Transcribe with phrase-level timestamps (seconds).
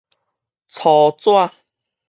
[0.67, 1.51] 粗紙